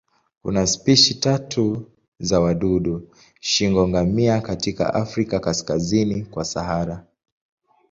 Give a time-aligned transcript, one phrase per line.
[0.41, 1.85] Kuna spishi tatu tu
[2.19, 3.09] za wadudu
[3.39, 7.05] shingo-ngamia katika Afrika kaskazini kwa Sahara.